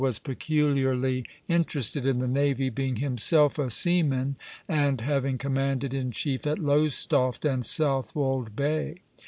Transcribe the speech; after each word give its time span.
was 0.03 0.17
peculiarly 0.17 1.23
interested 1.47 2.07
in 2.07 2.17
the 2.17 2.27
navy, 2.27 2.71
being 2.71 2.95
himself 2.95 3.59
a 3.59 3.69
seaman, 3.69 4.35
and 4.67 5.01
having 5.01 5.37
commanded 5.37 5.93
in 5.93 6.09
chief 6.09 6.47
at 6.47 6.57
Lowestoft 6.57 7.45
and 7.45 7.63
Southwold 7.63 8.55
Bay. 8.55 8.95